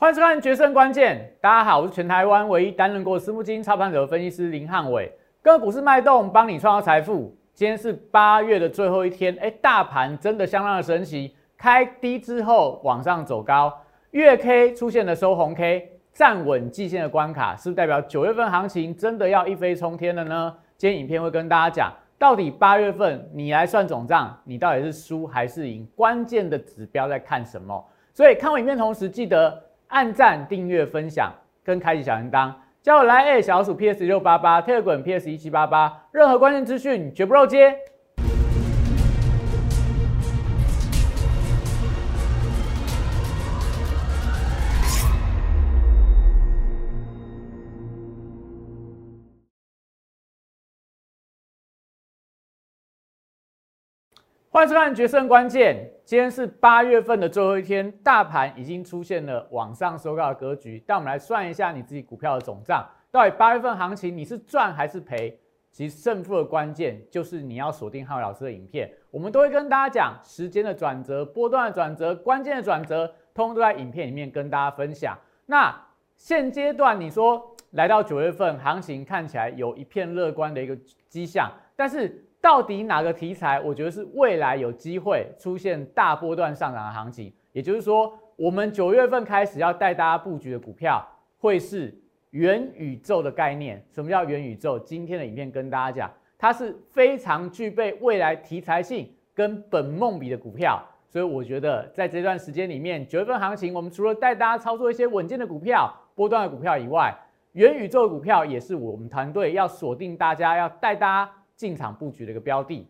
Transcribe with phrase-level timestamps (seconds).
[0.00, 1.18] 欢迎收看《决胜关键》。
[1.42, 5.12] 大家好，我是全台湾唯一担任过私募基金操盘者的分析师林汉伟。
[5.42, 7.36] 个股市脉动，帮你创造财富。
[7.52, 13.76] 今天是八月的最后一天，哎，大盘真的相当的神奇，开低之后往上走高，
[14.12, 20.54] 月 K 出现了收红 K，站稳季线的关卡，是不是代表九月份行情真的要一飞冲天了呢？
[20.76, 25.84] 今天影片会跟大家讲，到底八月份你来算总账，你到底是输还是赢？
[25.96, 27.84] 关键的指标在看什么？
[28.14, 31.32] 所以看完影片同时，记得按赞、订阅、分享
[31.64, 32.52] 跟开启小铃铛。
[32.82, 37.76] 加我来 A 小鼠 PS 六八八，特滚 PS 一七八八，任何关键资讯绝不漏接。
[54.58, 55.76] 欢迎收看《决胜关键》。
[56.04, 60.82] 今天是八月份的最后一天，大盘已经出现了往上收高的格局。
[60.84, 65.38] 但我们来算一下你自己股票的总账，到底八月份行情你是赚还是赔？
[65.70, 75.16] 其实胜负的关键就是你要锁定浩伟老师的影片，我们都会跟大家讲时间的转折、波段的转折、关键的转折，通通都在影片里面跟大家分享。
[75.46, 75.72] 那
[76.16, 80.76] 现阶段你说来到九月份，行情看起来有一片乐观的一个
[81.08, 82.24] 迹象，但是。
[82.40, 83.60] 到底哪个题材？
[83.60, 87.32] 我觉得是未来有机会出现大波段上涨的行情。
[87.52, 91.04] 也就是说，我们九月份开始要带大家布局的股票，
[91.38, 91.92] 会是
[92.30, 93.84] 元宇宙的概念。
[93.90, 94.78] 什么叫元宇宙？
[94.78, 100.80] 今天的影片跟大家讲，它是非常具备未来题材性跟本梦比的股票。
[101.08, 107.12] 所以我觉得在这段时间里面，九月份行情，我们除了带大家操作一些稳健的股票、波段的股票以外，
[107.52, 111.32] 元宇宙的股票也是我们团队要锁定大家，要带大家。
[111.58, 112.86] 进场布局的一个标的，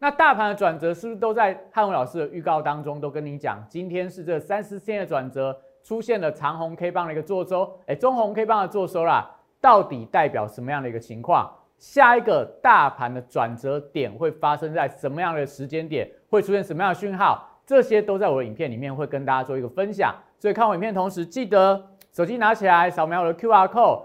[0.00, 3.64] 那大盘的转折是不是都在汉文老师的预告当中都跟你讲？
[3.68, 9.30] 今天是这三十天的转折，出现了长红 K 棒的一个做收，哎，中红 K 棒的做收啦，
[9.60, 11.48] 到底代表什么样的一个情况？
[11.78, 16.10] 下一个大盘的转折点会发生在什么样的时间点？
[16.28, 17.48] 会出现什么样的讯号？
[17.64, 20.12] 这些都在我的影片里面会跟大家做一个分享。
[20.36, 21.80] 所以看我影片同时，记得
[22.12, 24.02] 手机拿起来扫描我的 QR code。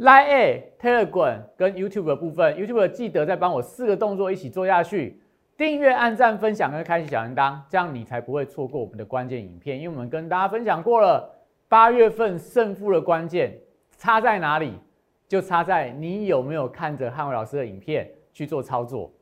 [0.00, 5.20] Line、Telegram 跟 YouTube 的部分，YouTube 记得再帮我四个动作一起做下去：
[5.58, 9.78] 订阅、按赞、分享跟开启小铃铛，这样你才不会错过我们的关键影片。
[9.78, 11.30] 因为我们跟大家分享过了，
[11.68, 13.54] 八月份胜负的关键
[13.98, 14.78] 差在哪里？
[15.28, 19.12] 就差在你有没有看着汉伟老师的影片去做操作。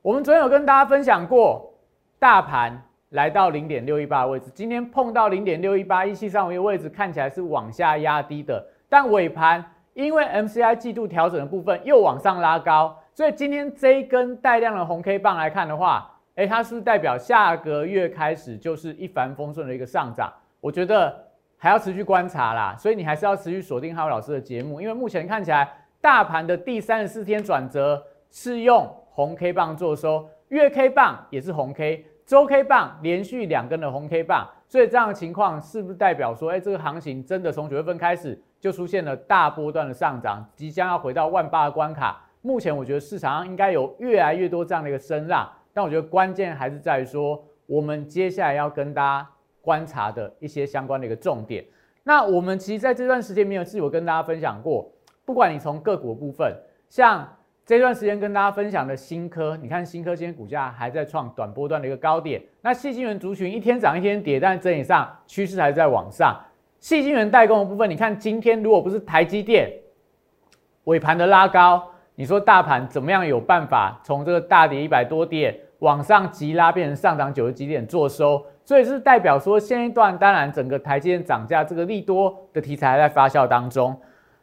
[0.00, 1.74] 我们昨天有跟大家分享过，
[2.20, 8.64] 大盘来到零点六一八的位置，今天碰到零点六一八一七三五一位置，看起来是往下压低的。
[8.94, 20.32] 但尾盘因为 MCI 季度调整的部分又往上拉高，所以今天这一根带量的红 K 棒来看的话，哎，它是不是代表下个月开始就是一帆风顺的一个上涨。
[20.60, 21.12] 我觉得
[21.56, 25.68] 还要持续观察啦，所以你还是要持续锁定哈老师的节目，因为目前看起来
[26.00, 28.00] 大盘的第三十四天转折
[28.30, 38.40] 是用红 K 棒做收，月 K 棒也是红 K，周 K 棒连续两根的红 K 棒，所以这样的情况是不是代表说，哎，这个行情真的从九月份开始？
[38.64, 42.18] 就出现了大波段的上涨，即将要回到万八的关卡。
[42.40, 49.28] 目前我觉得市场上应该有越来越多这样的一个声浪，但我觉得关键还是在于说，我们接下来要跟大家
[49.60, 51.62] 观察的一些相关的一个重点。
[52.04, 54.90] 那我们其实在这段时间没有自我跟大家分享过，
[55.26, 56.50] 不管你从个股部分，
[56.88, 57.36] 像
[57.66, 66.42] 这段时间跟大家分享的新科，你看新科今天股价还在创短波段的一个高点，那细晶圆族群一天涨一天跌，但整体上趋势还在往上。
[66.84, 69.72] 细晶圆代工的部分，你看今天如果不是台积电
[70.84, 71.82] 尾盘的拉高，
[72.14, 78.44] 你说大盘怎么样有办法从这个大跌一百多点往上急拉，变成上涨九十几点做收？
[78.66, 83.98] 所以是代表说现一段当然整个台积电涨价这个利多的题材在发酵当中。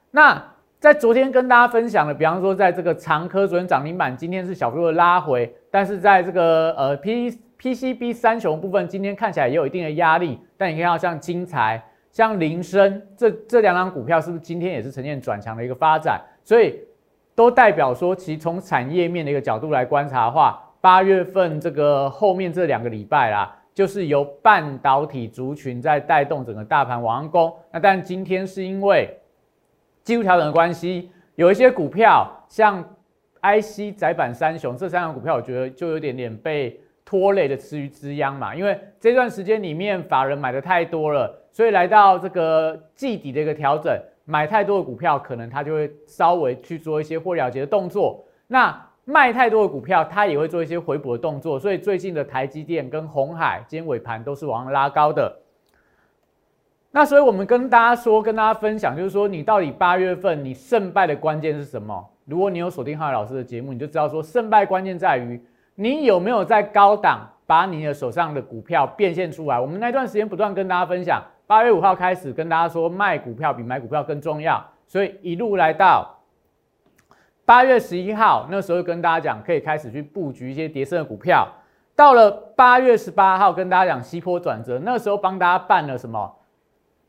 [0.09, 0.43] 那
[0.79, 10.39] 在昨天跟大家分享的，比方说在这个长科昨天涨停板，今天是小幅的拉回，但是在这个呃 P PCB 三雄部分，今天看起来也有一定的压力。
[10.57, 11.79] 但你看到像金财。
[12.11, 16.21] 像林森这这两张股票，是不是今天也是呈现转强的一个发展？
[16.43, 16.77] 所以
[17.33, 27.53] 都代表说，其实从产业面的一个角度来观察的话，八月份这个后面这两个礼拜啦，就是由半导体族群在带动整个大盘往上攻。
[27.71, 29.17] 那但今天是因为
[30.03, 32.83] 技术调整的关系，有一些股票像
[33.41, 41.37] IC 窄板三雄这三张股票，我觉得就有点点被拖累的池鱼之殃嘛，因为这段时间里面法人买的太多了。
[41.51, 43.93] 所以来到这个季底的一个调整，
[44.25, 48.23] 买太多的股票，可能它就会稍微去做一些或了结的动作。
[48.47, 51.59] 那卖太多的股票，它也会做一些回补的动作。
[51.59, 55.35] 所以最近的台积电跟红海今天尾盘都是往上拉高的。
[56.91, 62.05] 那所以我们跟大家说，跟大家分享，就是说你到底八月份你胜败的关键是什么？
[62.25, 65.41] 如果你有锁定浩老师的节目，你就知道说胜败关键在于
[65.75, 69.59] 你有没有在高档把你的手上的股票变现出来。
[69.59, 76.17] 我们那段时间不断跟大家分享，八月五号开始跟大家说卖股票比买股票更重要，所以一路来到
[77.43, 81.45] 八月十一号，那时候跟大家讲可以开始去布局一些叠升的股票。
[81.93, 86.33] 到了八月十八号，跟大家讲西坡转折，那时候帮大家办了什么？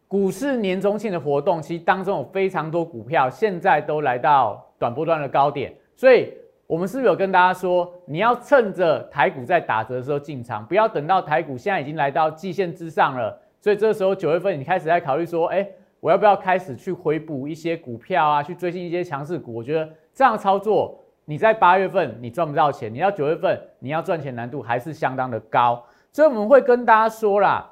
[0.08, 6.34] 股市年终庆的活动，其实当中有非常多股票，现在都来到短波段的高点，所以
[6.66, 15.68] 我们是不是有跟大家说，你要趁着台股在打折的时候进场，不要等到台股现在已经来到季线之上了，所以这时候九月份你开始在考虑说，哎，
[16.00, 19.54] 我要不要开始去回补一些股票啊，去追进一些强势股？
[19.54, 27.68] 我觉得这样操作，你在八月份你赚不到钱，你到九月份你要赚钱难度还是相当的高，所以我们会跟大家说啦。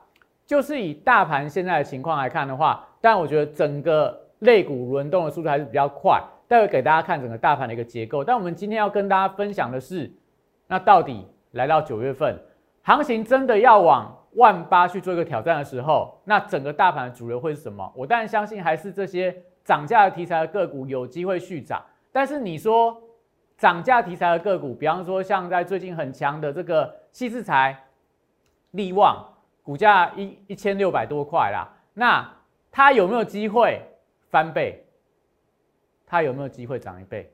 [0.47, 6.21] 就是以大盘现在的情况来看的话，但我觉得整个类股轮动的速度还是比较快。
[6.51, 8.25] 待会给大家看整个大盘的一个结构。
[8.25, 10.11] 但我们今天要跟大家分享的是，
[10.67, 12.37] 那到底来到九月份，
[12.83, 17.89] 行情真的要往万八去做一个挑战的时候，那整个大盘的主流会是什么？
[17.95, 19.33] 我当然相信还是这些
[19.63, 21.81] 涨价的题材的个股有机会续涨。
[22.11, 23.01] 但是你说
[23.57, 27.79] 涨价题材的个股，比方说像在最近很强的这个细制材、
[28.73, 29.25] 利旺。
[29.63, 32.29] 股价一一千六百多块啦，那
[32.73, 33.81] 它有没有机会
[34.31, 34.85] 翻倍？
[36.11, 37.33] 它有没有机会涨一倍？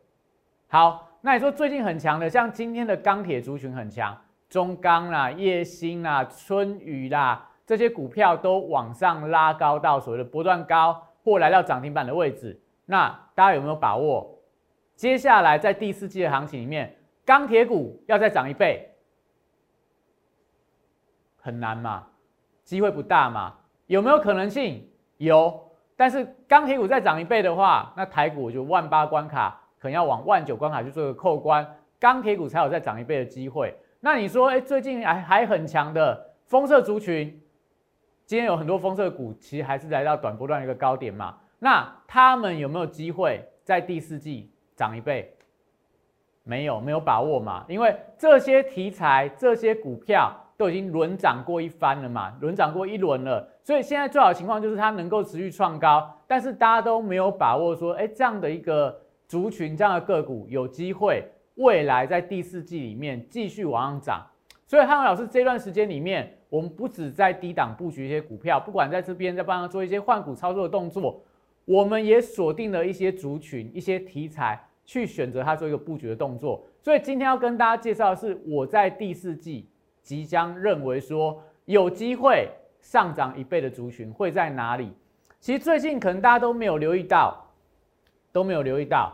[0.69, 4.15] 好，那你说最近很强的，像今天的钢铁族群很强，
[4.51, 12.61] 中钢啦、叶兴啦、春雨啦，这些股票都往上拉高到所谓的波段高，或来到涨停板的位置。
[12.85, 14.39] 那大家有没有把握？
[14.95, 16.95] 接下来在第四季的行情里面，
[17.25, 18.91] 钢铁股要再涨一倍，
[21.41, 22.07] 很难嘛？
[22.63, 23.55] 机会不大嘛？
[23.87, 24.87] 有没有可能性？
[25.17, 25.66] 有，
[25.97, 31.67] 但是钢铁股再涨一倍的话，那台股就万八关卡可能要往万九关卡去做个扣关，
[31.99, 33.75] 钢铁股才有再涨一倍的机会。
[34.01, 37.41] 那你说，哎，最近还还很强的丰色族群，
[38.27, 41.35] 今天有很多丰色股，其实还是来到短波段一个高点嘛？
[41.59, 45.35] 那他们有没有机会在第四季涨一倍？
[46.45, 47.65] 没有，没有把握嘛？
[47.69, 50.33] 因为这些题材，这些股票。
[50.57, 58.99] 都已经轮涨过一番了嘛，轮涨过一轮了，所以现在最好的情况就是它能够持续创高，但是大家都没有把握说，哎，这样的一个
[59.29, 61.23] 族群，这样的个股有机会
[61.57, 64.27] 未来在第四季里面继续往上涨。
[64.67, 71.23] 所以汉文老师这段时间里面，我们不止在低档布局一些股票，不管在这边在帮他做一些换股操作的动作，
[71.67, 76.65] 我们也锁定了一些族群、一些题材去选择它做一个布局的动作。
[76.81, 79.69] 所以今天要跟大家介绍的是我在第四季。
[80.07, 82.49] 即将认为说有机会
[82.81, 84.93] 上涨一倍的族群会在哪里？
[85.41, 87.45] 其实最近可能大家都没有留意到，
[88.31, 89.13] 都没有留意到。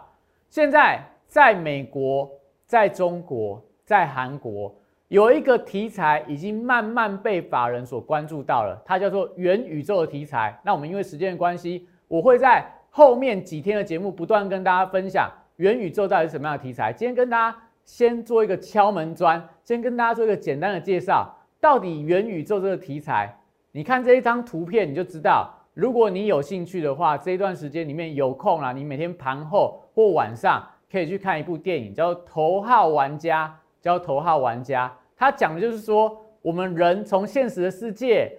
[0.50, 2.30] 现在在美国、
[2.66, 4.74] 在中国、在韩国
[5.08, 10.60] 有一个题材已经慢慢被法人所关注到了，它叫做元宇宙的题材。
[10.62, 16.92] 那我们因为时间的关系，我会在后面几天的节目不断跟大家分享元宇宙到底是什么样的题材。
[16.92, 17.56] 今天跟大家。
[17.84, 23.34] 先做一个敲门砖，先跟大家做一个简单的介绍，到底元宇宙这个题材，
[23.72, 25.52] 你看这一张图片你就知道。
[25.74, 33.48] 如果你有兴趣的话，这一段时间里面有空啦，你每天盘后或晚上可以去看一部电影，叫《头号玩家》，
[33.82, 34.86] 叫《头号玩家》。
[35.16, 38.30] 它讲的就是说，我们人从现实的世界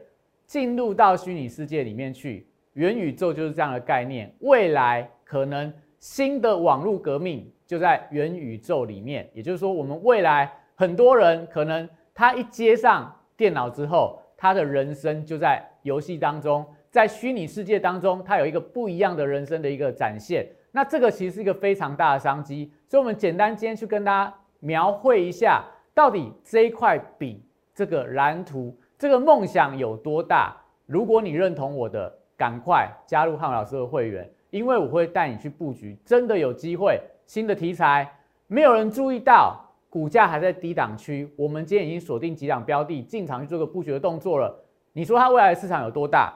[0.46, 4.32] 进入到虚拟世界里面去，元宇宙就是这样的概念。
[4.42, 7.52] 未来可能新的网络革命。
[7.74, 20.48] 就在元宇宙里面，也就是说，我们未来很多人可能他一接上电脑之后，他的人生就在游戏当中，在虚拟世界当中，他有一个不一样的人生的一个展现。
[20.72, 25.66] 那这个其实是一个非常大的商机，所以我们简单今天去跟大家描绘一下，
[25.96, 27.42] 到底这一块饼、
[27.74, 30.56] 这个蓝图、这个梦想有多大。
[30.86, 37.02] 如果你认同我的，赶快加入汉老师的会员，因为我会带你去布局，真的有机会。
[37.34, 38.08] 新的题材
[38.46, 39.60] 没有人注意到，
[39.90, 41.28] 股价还在低档区。
[41.36, 44.56] 我们今天已经锁定几档标的进场去做个布局的动作了。
[44.92, 46.32] 你说它未来的市场有多大？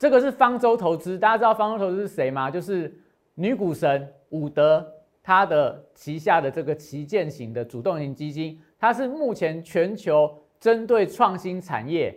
[0.00, 2.50] 这个是方舟投资，大家知道方舟投资是谁吗？
[2.50, 2.92] 就是
[3.36, 4.84] 女股神伍德
[5.22, 10.28] 她的旗下的这个旗舰型的主动型基金，它是目前全球
[10.58, 12.12] 针对创新产业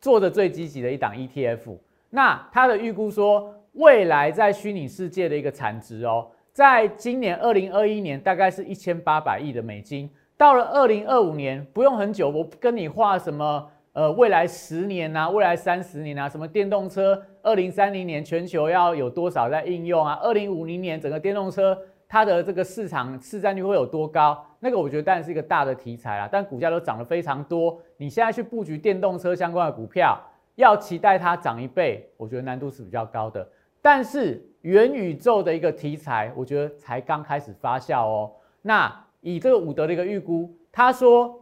[0.00, 1.76] 做的最积极的一档 ETF。
[2.08, 3.52] 那它的预估说。
[3.74, 20.18] 未来在虚拟世界的一个产值哦，在今年二零二一年大概是一千八百亿的美金，到了二零二五年不用很久，我跟你画什么呃未来十年啊，未来三十年啊，什么电动车二零三零年全球要有多少在应用啊？
[20.22, 21.76] 二零五零年整个电动车
[22.06, 24.40] 它的这个市场市占率会有多高？
[24.60, 27.76] 那个我觉得当然是一个大的题材啦，但股价都涨得非常多。
[27.96, 30.16] 你现在去布局电动车相关的股票，
[30.54, 33.44] 要期待它涨一倍，我觉得难度是比较高的。
[33.84, 38.32] 但是元宇宙的一个题材，我觉得才刚开始发酵哦。
[38.62, 41.38] 那以这个伍德的一个预估，他说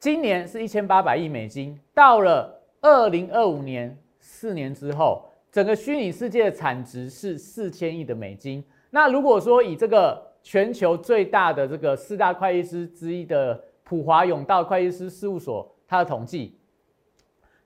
[0.00, 8.64] 今年是一千八百亿美金，到了二零二五年四年之后，整个虚拟世界的产值是四千亿的美金。
[8.90, 16.58] 那如果说以这个全球最大的这个四大会计师之一的普华永道会计师事务所，他的统计，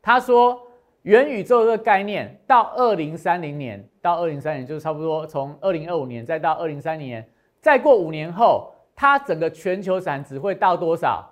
[0.03, 0.61] 他说
[1.03, 7.29] 元宇宙这个概念到二零三零年，到二零三零就是差不多从二零二五年再到二零三零年，
[7.61, 11.29] 再过五年后，它整个全球产值会到多少？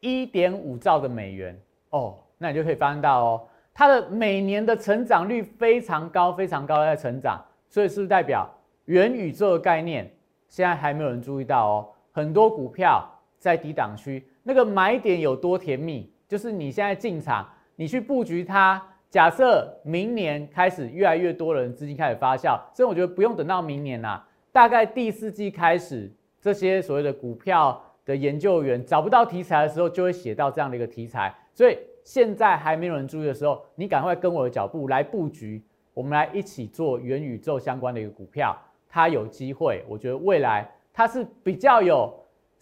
[0.00, 1.56] 一点五兆的美元
[1.90, 7.40] 哦，那你就可以发现到哦，它的每年的成长率非常高，非常高在成长，
[7.70, 8.52] 所以是不是代表
[8.86, 10.10] 元宇宙的概念？
[10.48, 16.12] 现在还没有人注意到哦，很多股票在低档区，那个买点有多甜蜜？
[16.26, 18.82] 就是你现在进场，你去布局它。
[19.14, 31.32] 假设明年开始越来越多人资金开始发酵，所以我觉得不用等到明年啦，大概第四季开始，这些所谓的股票的研究员找不到题材的时候，就会写到这样的一个题材。
[31.52, 38.60] 所以现在还没有人注意的时候，你赶快跟我的脚步来布局，我们来一起做元宇宙相关的一个股票。
[38.88, 42.12] 它有机会，我觉得未来它是比较有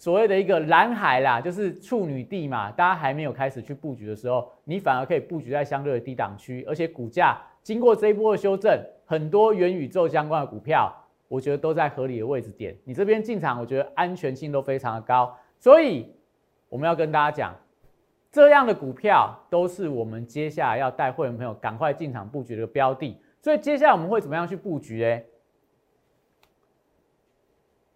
[0.02, 2.72] 所谓的一个蓝海啦，就是处女地嘛。
[2.72, 10.92] 大家还没有开始去布局的时候，你反而可以布局在相对的低档区，而且股价经过这一波的修正，很多元宇宙相关的股票，
[11.28, 12.76] 我觉得都在合理的位置点。
[12.82, 15.32] 你这边进场，我觉得安全性都非常的高。
[15.60, 16.12] 所以
[16.68, 17.54] 我们要跟大家讲，
[18.32, 23.16] 这样的股票都是我们接下来要带会员朋友赶快进场布局的标的。
[23.40, 25.20] 所以接下来我们会怎么样去布局呢？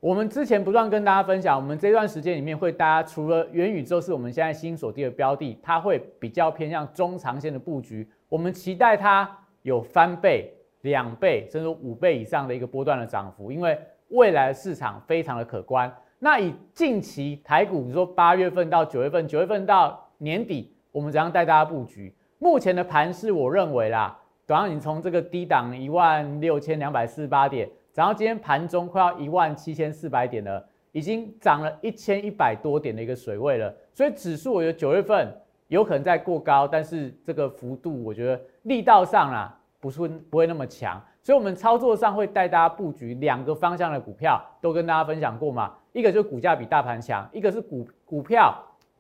[0.07, 8.09] 我们之前不断跟大家分享，我们这段时间里面会，大家除了元宇宙是我们现在新锁定的标的，它会比较偏向中长线的布局。
[8.29, 9.29] 我们期待它
[9.63, 10.49] 有翻倍、
[10.83, 13.77] 两倍，甚至五倍以上的一个波段的涨幅，因为
[14.11, 15.93] 未来的市场非常的可观。
[16.21, 22.15] 那以近期台股，你说八月份到九月份，九月份到年底，我们怎样带大家布局？
[22.39, 27.69] 目前的盘势，我认为啦，短上你从这个低档一万六千两百四十八点。
[27.97, 30.63] 然后今天盘中快要一万七千四百点了，
[30.93, 35.35] 已经涨了一千一百多点的一个水位了，所以指数我觉得九月份
[35.69, 48.55] 有可能在过高，但是这个幅度我觉得力道上啦不是不会那么强，所以我们操作上会带大家布局两个方向的股票，都跟大家分享过嘛，一个就是股价比大盘强，一个是股股票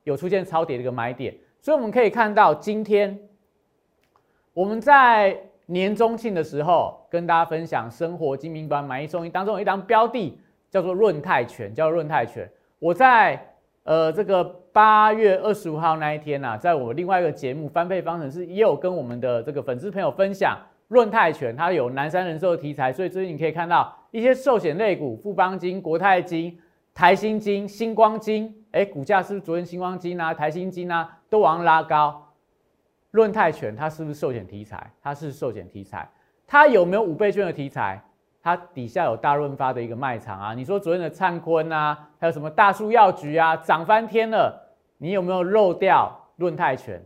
[0.04, 3.18] 有出现超跌的一个买点，所以我们可以看到今天
[4.54, 5.38] 我们在。
[5.66, 10.38] 年中庆的时候，跟大家分享生活精明版买一送一当中有一张标的
[10.70, 12.48] 叫做润泰拳，叫润泰拳。
[12.78, 13.40] 我在
[13.84, 20.56] 呃这个八月二十五号那一天呐，在我另外一个节目翻倍方程式也有跟我们的这个粉丝朋友分享
[20.88, 26.56] 润泰拳，它有南山人寿的题材，所以最近你可以看到一些寿险类股，富邦金、国泰金、
[26.94, 32.22] 台新金、星光金，哎，股价是不是昨天星光金啊、台新金啊都往上拉高？
[33.16, 34.92] 论泰拳，它是不是寿险题材？
[35.02, 36.06] 它是寿险题材。
[36.46, 37.98] 它有没有五倍券的题材？
[38.42, 40.52] 它底下有大润发的一个卖场啊。
[40.52, 44.54] 你说昨天的灿坤啊，还有什么大树药局啊，涨翻天了。
[44.98, 47.02] 你有没有漏掉论泰拳？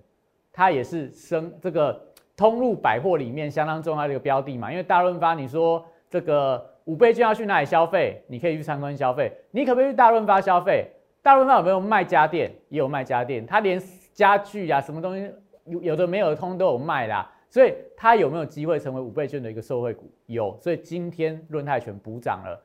[0.52, 1.98] 它也是生这个
[2.36, 4.68] 通路百货里面相当重要的一个标的嘛。
[4.70, 8.20] 因为大润发，你说这个五倍券要去哪里消费？
[8.26, 9.32] 你可以去参观消费。
[9.52, 10.90] 你可不可以去大润发消费？
[11.22, 12.52] 大润发有没有卖家电？
[12.68, 13.46] 也有卖家电。
[13.46, 13.80] 它连
[14.12, 15.32] 家具啊，什么东西？
[15.80, 20.10] 有的没有的通都有卖啦，所以它有没有机会成为五倍券的一个受惠股？
[20.26, 22.60] 有，所以今天润泰全补涨了。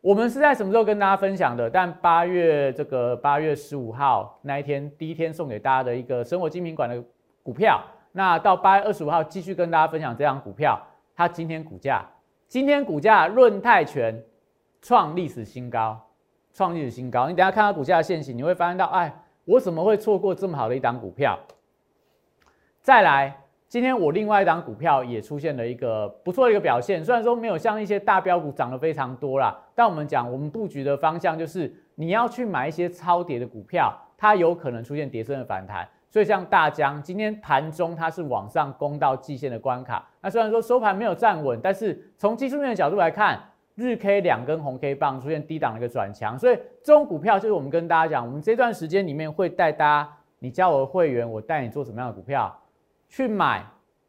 [0.00, 1.68] 我们是在什么时候跟大家分享的？
[1.68, 7.02] 但八月这个八月十五号那一天，第一天送给大家的一个生活精品馆的
[7.42, 7.82] 股票。
[8.12, 10.80] 那到八月二十五号继续跟大家分享这张股票，
[11.16, 12.04] 它今天股价，
[12.46, 14.22] 今天股价润泰全
[14.80, 16.00] 创历史新高，
[16.52, 17.28] 创历史新高。
[17.28, 19.12] 你等下看到股价的现形，你会发现到，哎，
[19.44, 21.36] 我怎么会错过这么好的一档股票？
[22.88, 23.36] 再来，
[23.68, 35.86] 今天我另外一档股票也出现了一个不错的一个表现，虽然说没有像一些大标股涨得非常多啦，但我们讲我们布局的方向就是你要去买一些超跌的股票，它有可能出现跌升的反弹。
[36.08, 43.38] 所以像大江今天盘中它是往上攻到季线的关卡，那虽然说收盘没有站稳，但是从技术面的角度来看，
[43.74, 50.10] 日 K 两根红 K 棒出现低档的一个转强，所以这种股票就是我们跟大家讲，我们这段时间里面会带大家。
[50.40, 52.56] 你加我的会员，我带你做什么样的股票？
[53.08, 53.64] 去买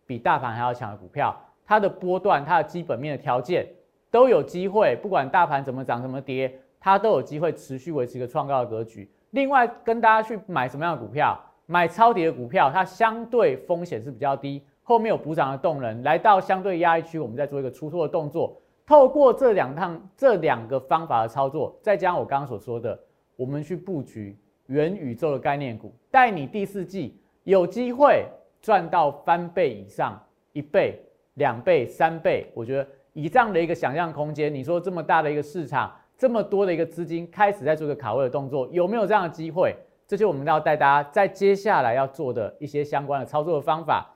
[0.05, 3.67] 比大盘还要强的股票，它的波段、它的基本面的条件
[4.11, 9.09] 都有机会，不管大盘怎么涨、怎么跌，它都有机会持续维持一个创高的格局。
[9.31, 11.39] 另外，跟大家去买什么样的股票？
[11.67, 18.59] 买超跌的股票，它相对风险是比较低，后面有补涨的动能，来到相对压力区，我们再做一个出脱的动作。
[18.87, 22.99] 透过这两趟、这两个方法的操作，再加上我刚刚所说的，
[23.35, 28.25] 我们去布局元宇宙的概念股，带你第四季有机会
[28.61, 30.21] 赚到翻倍以上，
[30.53, 30.99] 一倍、
[31.35, 32.47] 两倍、三倍。
[32.53, 39.75] 我觉得以这样的一个想象空间，你说这么大的一个市场，这么多的一个资金开始在做一个卡位的动作，有没有这样的机会？
[40.07, 44.15] 这就我们要带大家在接下来要做的一些相关的操作的方法。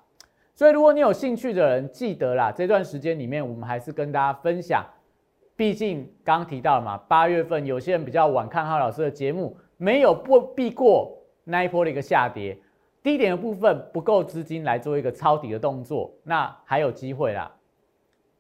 [0.56, 4.86] 所以，如果你有兴趣的人，记得啦，这段时间里面，我们还是跟大家分享。
[5.56, 12.58] 毕竟刚刚提到了嘛，八月份有些人比较晚看浩老师的节目，没有不避过那一波的一个下跌，
[13.04, 17.52] 低点的部分不够资金来做一个抄底的动作，那还有机会啦。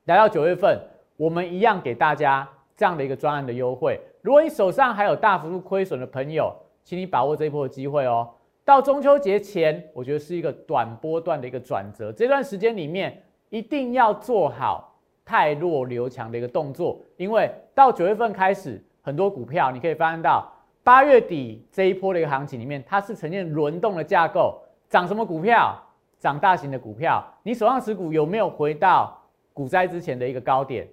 [0.06, 0.80] 来到九月份，
[1.18, 4.00] 我们一样给大家这样的一个专案的优惠。
[4.22, 8.30] 如果你手上还有大幅度亏损的朋友，请你把握这一波的机会哦！
[8.64, 12.10] 到中秋节前，我觉得是一个短波段的一个转折。
[12.14, 20.50] 这段时间里面，一定要做好太弱留强的一个动作，因为到九月份开始，很多股票你可以发现到
[20.84, 25.82] 八月底这一波的一个行情里面，它是呈现轮动的架构，涨什么股票？
[26.20, 27.24] 涨大型的股票。
[27.44, 29.18] 你手上持股有没有回到
[29.54, 30.88] 股灾之前的一个高点？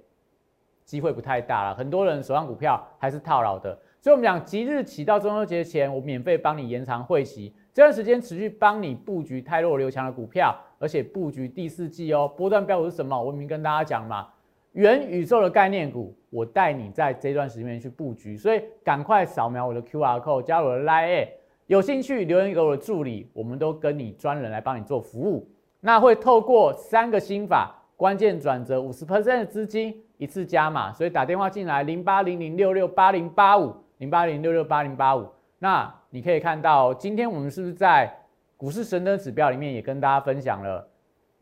[0.85, 3.78] 机会不太大了，很多人手上股票还是套牢的。
[4.00, 12.26] 所以，我们讲即日起到中秋节前，我免费帮你延长会期，这段时间持续帮你布局太弱留强的股票，而且布局第四季哦。
[12.26, 13.20] 波段标股是什么？
[13.20, 14.28] 我明跟大家讲嘛，
[14.73, 18.37] 元宇宙的概念股，我带你在这段时间去布局。
[18.37, 21.29] 所以，赶快扫描我的 Q R code，加入我的 Line，
[21.67, 25.49] 有兴趣留言给我的助理，我们都跟你专人来帮你做服务。
[25.81, 33.75] 那会透过三个心法，关键转折五十 percent 的资金一次加码，所以打电话进来零八零零六六八零八五。
[34.01, 38.11] 零八零六六八零八五，那你可以看到，今天我们是不是在
[38.57, 40.88] 股市神灯指标里面也跟大家分享了？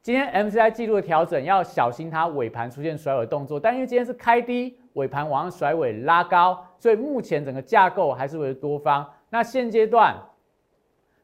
[0.01, 9.07] 今天 M C I 记录的调整要小心它尾盘出现甩尾动作，但因为今天是开低，尾盘往上甩尾拉高，所以目前整个架构还是为多方。
[9.29, 10.17] 那现阶段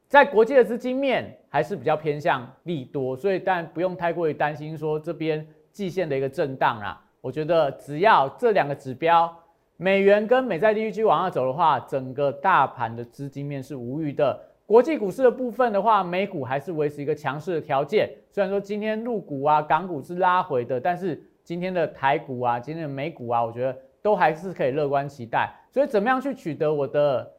[0.08, 7.00] 在国际的资金面还是比较偏向利多，所以但不用太过于担心说这边季线的一个震荡啦。
[7.20, 9.34] 我觉得只要这两个指标。
[9.76, 14.40] 美元跟美债利率继续往上走的话，整个大盘的资金面是无虞的。
[14.66, 18.11] 国际股市的部分的话，美股还是维持一个强势的条件。
[18.31, 25.53] 虽然说今天入股啊、港股是拉回的，但是今天的台股啊、今天的美股啊，我觉得都还是可以乐观期待。
[25.70, 27.31] 所以怎么样去取得我的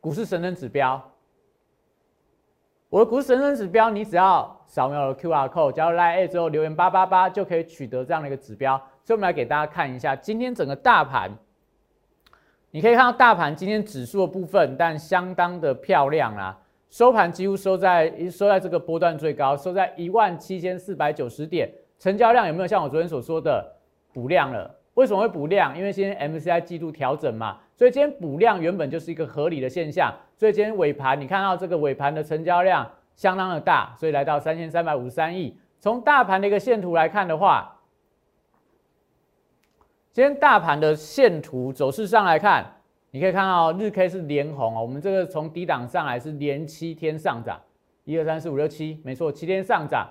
[0.00, 1.02] 股市神人指标？
[2.88, 8.78] 我的股市神人指标，你只要扫描了 Q R code，加入 Line 之后留言八八八，就可以取得这样的一个指标。
[9.04, 11.30] 所以，我们来给大家看一下今天整个大盘。
[12.72, 16.56] 你可以看到大盘今天指数的部分，但相当的漂亮啦。
[16.88, 21.68] 收盘几乎收在收在这个波段最高，收在一万七千四百九十点。
[21.98, 23.64] 成交量有没有像我昨天所说的
[24.12, 24.72] 补量了？
[24.94, 25.76] 为什么会补量？
[25.76, 30.14] 因为今天 MCI 季度调整嘛，所以今天补量原本就是一个合理的现象。
[30.36, 35.58] 所以今天尾盘你看到这个尾盘的成交量相当的大，所以来到三千三百五十三亿。
[35.80, 37.79] 从大盘的一个线图来看的话，
[40.12, 42.66] 今天大盘的线图走势上来看，
[43.12, 44.82] 你可以看到日 K 是连红哦。
[44.82, 47.60] 我们这个从低档上来是连七天上涨，
[48.02, 50.08] 一二三四五六七，没错，七天上涨，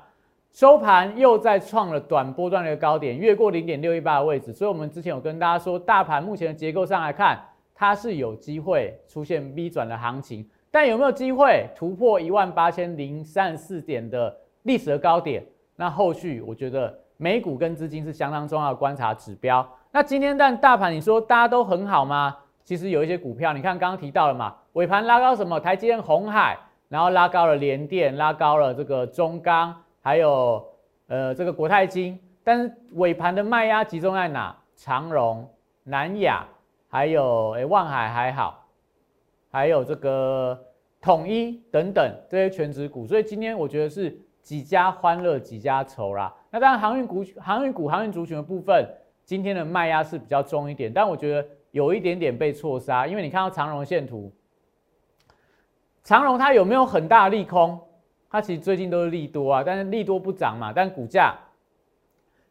[0.53, 4.53] 收盘又再创了短波段的高点，越过零点六一八的位置。
[4.53, 7.37] 所以，我们之前有跟大家说，大盘目前的结构上来看，
[7.75, 14.33] 它是有机会出现 V 转的行情，但有没有机会突破一万八千零三十四点的
[14.63, 15.43] 历史的高点？
[15.75, 19.69] 那后续我觉得美股跟资金是相当重要的观察指标。
[19.91, 22.37] 那今天但大盘，你说大家都很好吗？
[22.63, 25.59] 其实有一些股票，你看刚刚提到了嘛，尾盘拉高什么？
[25.59, 26.55] 台积电、红海，
[26.89, 30.63] 然后拉高了联电，拉高了这个中钢，还有
[31.07, 32.19] 呃这个国泰金。
[32.43, 34.55] 但是尾盘的卖压集中在哪？
[34.75, 35.49] 长荣、
[35.83, 36.45] 南亚，
[36.87, 38.67] 还有诶万海还好，
[39.51, 40.57] 还有这个
[41.01, 43.07] 统一等等这些全职股。
[43.07, 46.31] 所以今天我觉得是几家欢乐几家愁啦。
[46.51, 48.87] 那当然航运股、航运股、航运族群的部分。
[49.29, 54.33] 今天的卖压是比较重一点，但我觉得有一点点被错杀，因为你看到长荣线图，
[56.03, 57.79] 长荣它有没有很大利空？
[58.27, 61.37] 它其实最近都是利多啊，但是利多不涨嘛，但股价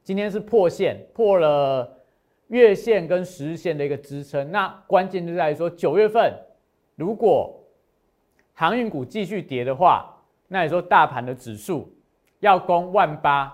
[0.05, 1.99] 今天是破线，破了
[2.47, 4.53] 月线跟十日线的一个支撑。
[4.53, 6.33] 那关键就在于说，九月份
[6.95, 7.61] 如果
[8.55, 11.93] 航运股继续跌的话，那你说大盘的指数
[12.39, 13.53] 要攻万八，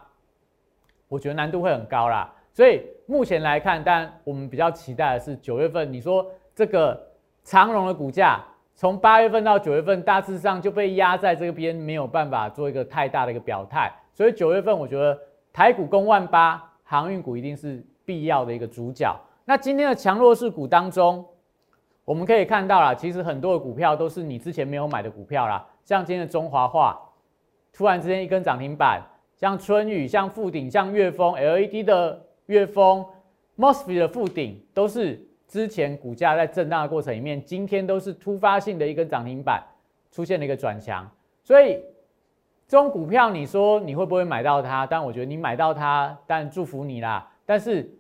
[1.09, 2.31] 我觉得难度会很高啦。
[2.53, 7.01] 所以目前来看，但我们比较期待的是九月份，你说这个
[7.43, 8.43] 长荣的股价
[8.75, 13.93] 从八月份到九月份，大致上就被压在这边，没有办法做一个太大的一个表态。
[14.13, 15.19] 所以九月份，我觉得
[15.53, 19.15] 台股攻万八，航运股一定是必要的一个主角。
[19.45, 21.25] 那今天的强弱势股当中，
[22.05, 26.99] 我们可以看到啦，其实很多的股票都是你之前没有买的股票啦，像今天的中华化，
[27.73, 29.03] 突然之间一根涨停板，
[29.37, 33.05] 像春雨、像富鼎、像岳峰 LED 的岳峰
[33.57, 39.63] ，Mosfet 的富鼎，都是之前股价在震荡的过程里面，今天都是突发性的一根涨停板，
[40.11, 41.11] 出现了一个转强，
[41.43, 41.81] 所以
[42.67, 44.87] 这种股票，你说你会不会买到它？
[44.87, 47.31] 但我觉得你买到它，但祝福你啦。
[47.45, 47.91] 但是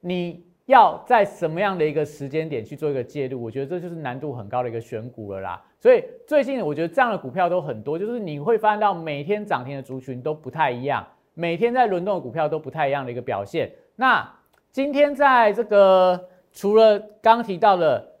[0.00, 0.44] 你。
[0.66, 3.42] 要在什么样的一个时间点去做一个介入？
[3.42, 5.62] 我觉得这就是难度很高的一个选股了啦。
[5.78, 13.70] 所以最近我觉得这样的股票都很多，就是你会发现到每天涨停的族群都不太一样，每天在轮动的股票都不太一样的一个表现。
[13.96, 14.28] 那
[14.70, 18.12] 今天在这个除了刚提到的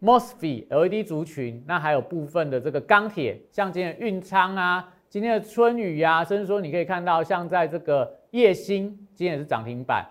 [0.00, 10.04] Mosfet LED 族群，那还有部分的这个钢铁，像今天的运昌啊，今天的春雨啊，甚至说你可以看到像在这个叶星，今天也是涨停板。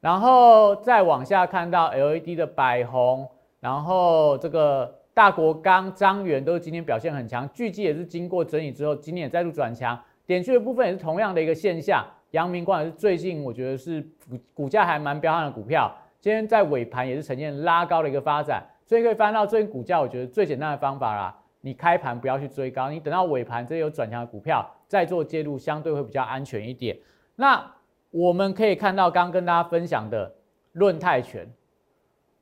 [0.00, 3.28] 然后再往下看到 LED 的百宏，
[3.58, 9.98] 然后这个大国钢、张元都是今天表现很强，巨基也是经过整理之后，今天也再度转强。
[10.28, 12.06] 点去的部分也是同样的一个现象。
[12.30, 26.96] 阳明光也是最近我觉得是股股价还蛮彪悍的股票，今天在尾盘也是呈现拉高的一个发展，所以可以翻到最近股价，我觉得最简单的方法啦，你开盘不要去追高，你等到尾盘这有转强的股票再做介入，相对会比较安全一点。
[27.34, 27.72] 那。
[28.10, 30.34] 我们可以看到，刚跟大家分享的
[30.72, 31.46] 润泰拳，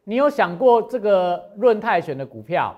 [0.04, 2.72] 你有想过这个润泰拳的股票，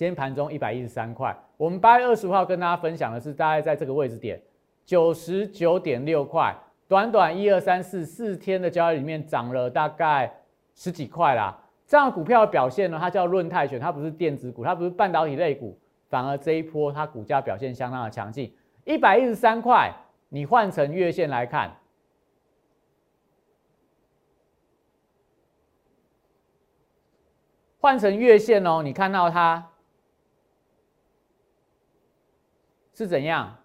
[0.00, 4.40] 今天盘中一百一十三块，我们八月二十五号跟大家分享的是大概在这个位置点
[4.86, 6.56] 九十九点六块，
[6.88, 10.32] 短短一二三四四天的交易里面涨了大概
[10.74, 11.54] 十几块啦。
[11.86, 18.50] 这样股票的表现呢，它叫论泰拳，它不是电子股，它不是半导体类股，反而这一波它股价表现相当的强劲，
[18.86, 19.94] 一百一十三块，
[20.30, 21.76] 你换成月线来看。
[27.78, 29.66] 换成月线哦，你看到它
[33.00, 33.56] 是怎样？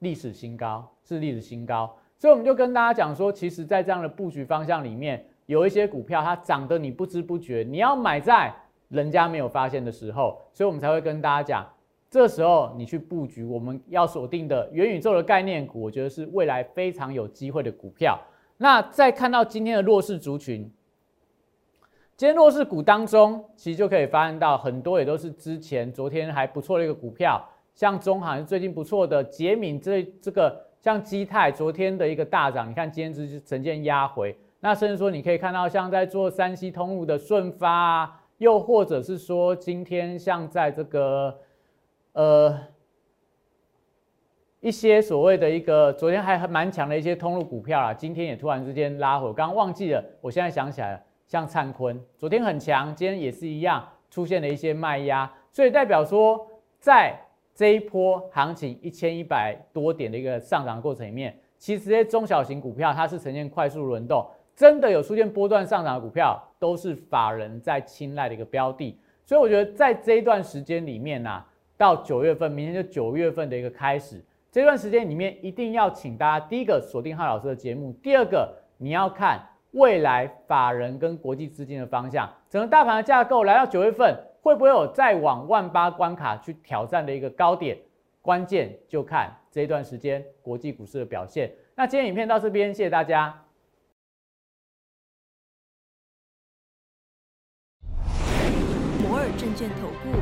[0.00, 1.96] 历史新高，是历史新高。
[2.18, 8.52] 所以我们就跟大家讲说，其实，在这样的布局方向里面，有一些股票它涨得你不知不觉，你要买在
[8.88, 11.64] 人家没有发现的时候，所以我们才会跟大家讲，
[12.10, 18.18] 这时候你去布局，我们要锁定的元宇宙的概念股，我觉得是未来非常有机会的股票。
[18.56, 20.68] 那再看到今天的弱势族群。
[22.16, 27.42] 今天弱势股当中，其实就可以发现到很多也都是之前昨天还不错的一个股票，
[27.80, 34.36] 像中航最近不错的捷敏这这个像基泰昨天的一个大涨，你看今天只是呈现压回。
[34.60, 41.34] 那甚至说你可以看到像在做山西通路的顺发啊，又或者是说今天像在这个
[42.12, 42.54] 呃
[44.60, 51.02] 一些所谓的一个昨天还蛮强的一些通路股票啊，今天也突然之间拉回，我刚忘记了，我现在想起来了。
[51.26, 56.46] 像灿坤昨天很强，今天也是一样出现了一些卖压，所以代表说，
[56.78, 57.18] 在
[57.54, 68.98] 这一波行情一千一百多点的一个上涨过程里面，其实这些中小型股票它是呈现快速轮动，真的有出现波段上涨的股票，都是法人在青睐的一个标的。
[69.26, 71.44] 所以我觉得在这一段时间里面呢，
[71.76, 79.46] 到九月份，明天就九月份的一个开始，这段时间里面一定要请大家第一个锁定浩老师的节目，第二个你要看。
[79.72, 87.78] 未来法人跟国际资金的方向，整个大盘的架构来到九月份，会不会有再往万八关卡去挑战的一个高点？
[88.22, 91.50] 关键就看这段时间国际股市的表现。
[91.74, 93.44] 那今天影片到这边，谢谢大家。
[99.02, 100.18] 摩尔证券投顾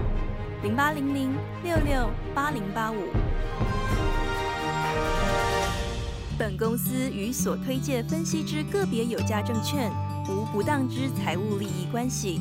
[0.62, 1.32] 零八零零
[1.64, 2.96] 六六八零八五。
[6.38, 9.90] 本公司与所推介分析之个别有价证券
[10.28, 12.40] 无不当之财务利益关系。